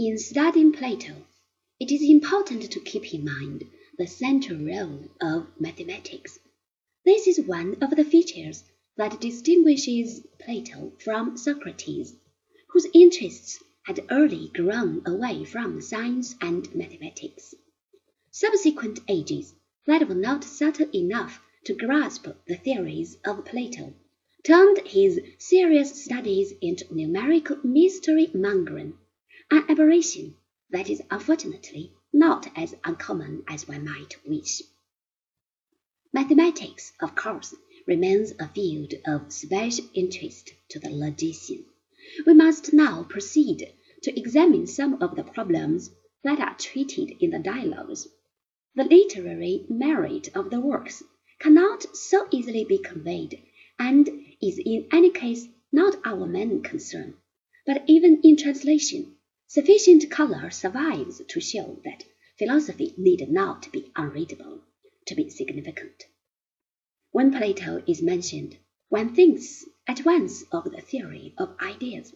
[0.00, 1.26] In studying Plato,
[1.80, 3.64] it is important to keep in mind
[3.98, 6.38] the central role of mathematics.
[7.04, 8.62] This is one of the features
[8.96, 12.14] that distinguishes Plato from Socrates,
[12.68, 17.56] whose interests had early grown away from science and mathematics.
[18.30, 19.52] Subsequent ages
[19.86, 23.92] that were not subtle enough to grasp the theories of Plato
[24.44, 28.96] turned his serious studies into numerical mystery mongering,
[29.50, 30.36] an aberration
[30.70, 34.62] that is unfortunately not as uncommon as one might wish.
[36.12, 37.54] Mathematics, of course,
[37.86, 41.64] remains a field of special interest to the logician.
[42.26, 43.72] We must now proceed
[44.02, 45.90] to examine some of the problems
[46.24, 48.08] that are treated in the dialogues.
[48.74, 51.02] The literary merit of the works
[51.38, 53.42] cannot so easily be conveyed,
[53.78, 54.08] and
[54.42, 57.14] is in any case not our main concern.
[57.66, 59.14] But even in translation,
[59.48, 62.04] sufficient color survives to show that
[62.38, 64.60] philosophy need not be unreadable
[65.06, 66.04] to be significant.
[67.12, 68.58] When Plato is mentioned,
[68.90, 72.14] one thinks at once of the theory of ideas.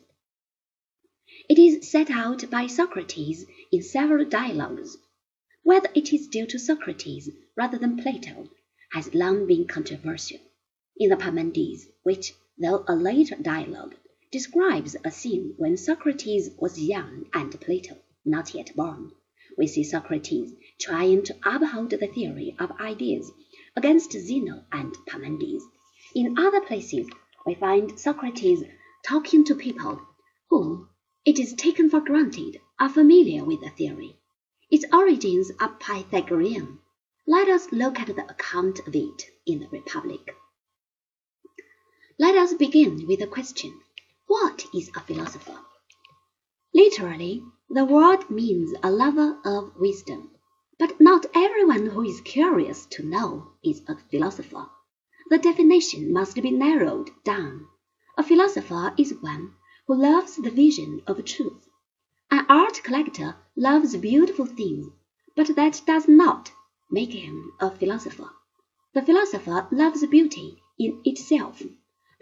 [1.48, 4.98] It is set out by Socrates in several dialogues.
[5.62, 8.50] Whether it is due to Socrates rather than Plato
[8.92, 10.40] has long been controversial.
[10.98, 13.94] In the Parmenides, which, though a later dialogue,
[14.32, 19.12] describes a scene when Socrates was young and Plato not yet born,
[19.58, 23.30] we see Socrates trying to uphold the theory of ideas
[23.76, 25.62] against Zeno and Parmenides.
[26.14, 27.06] In other places,
[27.44, 28.64] we find Socrates
[29.04, 30.00] talking to people
[30.48, 30.88] who,
[31.26, 34.16] it is taken for granted, are familiar with the theory.
[34.70, 36.78] Its origins are Pythagorean.
[37.26, 40.34] Let us look at the account of it in the Republic.
[42.18, 43.78] Let us begin with the question
[44.34, 45.58] What is a philosopher?
[46.72, 50.30] Literally, the word means a lover of wisdom.
[50.78, 54.70] But not everyone who is curious to know is a philosopher.
[55.28, 57.66] The definition must be narrowed down.
[58.16, 59.52] A philosopher is one
[59.86, 61.68] who loves the vision of truth.
[62.30, 64.86] An art collector loves beautiful things,
[65.36, 66.50] but that does not
[66.90, 68.30] make him a philosopher.
[68.94, 71.61] The philosopher loves beauty in itself.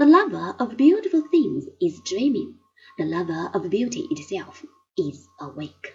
[0.00, 2.58] The lover of beautiful things is dreaming.
[2.96, 4.64] The lover of beauty itself
[4.96, 5.94] is awake.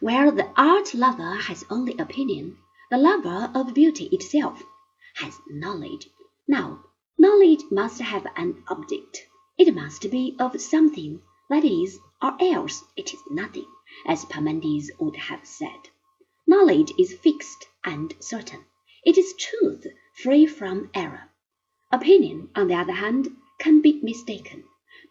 [0.00, 2.58] Where the art lover has only opinion,
[2.90, 4.62] the lover of beauty itself
[5.14, 6.10] has knowledge.
[6.46, 6.84] Now,
[7.16, 9.26] knowledge must have an object.
[9.56, 13.68] It must be of something, that is, or else it is nothing,
[14.04, 15.88] as Parmenides would have said.
[16.46, 18.66] Knowledge is fixed and certain.
[19.06, 19.86] It is truth
[20.22, 21.30] free from error.
[21.92, 24.64] Opinion, on the other hand, can be mistaken.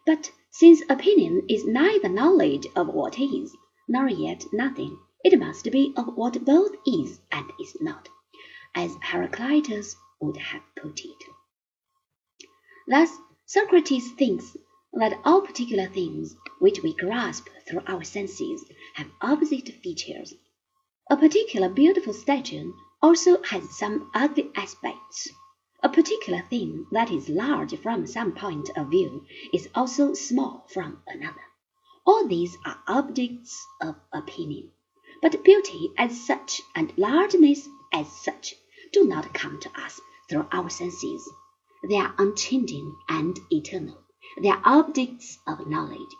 [0.04, 3.56] But since opinion is neither knowledge of what is,
[3.88, 4.98] nor yet nothing.
[5.24, 8.08] It must be of what both is and is not,
[8.74, 11.24] as Heraclitus would have put it.
[12.88, 13.16] Thus,
[13.46, 14.56] Socrates thinks
[14.92, 18.64] that all particular things which we grasp through our senses
[18.94, 20.34] have opposite features.
[21.08, 25.28] A particular beautiful statue also has some ugly aspects.
[25.84, 31.02] A particular thing that is large from some point of view is also small from
[31.08, 31.42] another.
[32.06, 34.70] All these are objects of opinion.
[35.20, 38.54] But beauty as such and largeness as such
[38.92, 41.28] do not come to us through our senses.
[41.88, 43.98] They are unchanging and eternal.
[44.40, 46.14] They are objects of knowledge.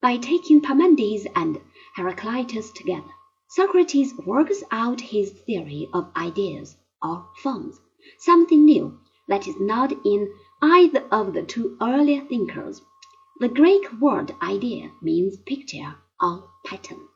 [0.00, 1.60] By taking Parmenides and
[1.96, 3.10] Heraclitus together,
[3.48, 7.80] Socrates works out his theory of ideas or forms,
[8.18, 12.82] something new that is not in either of the two earlier thinkers.
[13.38, 17.09] The Greek word idea means picture or pattern.